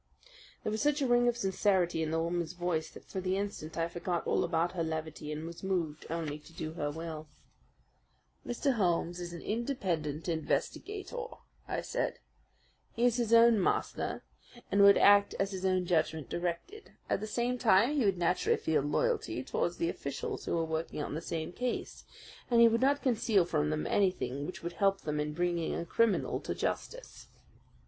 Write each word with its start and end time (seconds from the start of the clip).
There 0.63 0.71
was 0.71 0.81
such 0.81 0.99
a 1.03 1.05
ring 1.07 1.27
of 1.27 1.37
sincerity 1.37 2.01
in 2.01 2.09
the 2.09 2.19
woman's 2.19 2.53
voice 2.53 2.89
that 2.89 3.05
for 3.05 3.21
the 3.21 3.37
instant 3.37 3.77
I 3.77 3.87
forgot 3.87 4.25
all 4.25 4.43
about 4.43 4.71
her 4.71 4.81
levity 4.83 5.31
and 5.31 5.45
was 5.45 5.61
moved 5.61 6.07
only 6.09 6.39
to 6.39 6.51
do 6.53 6.73
her 6.73 6.89
will. 6.89 7.27
"Mr. 8.43 8.73
Holmes 8.73 9.19
is 9.19 9.31
an 9.31 9.43
independent 9.43 10.27
investigator," 10.27 11.21
I 11.67 11.81
said. 11.81 12.17
"He 12.95 13.05
is 13.05 13.17
his 13.17 13.31
own 13.31 13.61
master, 13.61 14.23
and 14.71 14.81
would 14.81 14.97
act 14.97 15.35
as 15.39 15.51
his 15.51 15.65
own 15.67 15.85
judgment 15.85 16.29
directed. 16.31 16.93
At 17.07 17.19
the 17.19 17.27
same 17.27 17.59
time, 17.59 17.95
he 17.95 18.03
would 18.03 18.17
naturally 18.17 18.57
feel 18.57 18.81
loyalty 18.81 19.43
towards 19.43 19.77
the 19.77 19.89
officials 19.89 20.45
who 20.45 20.55
were 20.55 20.65
working 20.65 21.03
on 21.03 21.13
the 21.13 21.21
same 21.21 21.51
case, 21.51 22.05
and 22.49 22.59
he 22.59 22.67
would 22.67 22.81
not 22.81 23.03
conceal 23.03 23.45
from 23.45 23.69
them 23.69 23.85
anything 23.85 24.47
which 24.47 24.63
would 24.63 24.73
help 24.73 25.01
them 25.01 25.19
in 25.19 25.33
bringing 25.33 25.75
a 25.75 25.85
criminal 25.85 26.39
to 26.39 26.55
justice. 26.55 27.27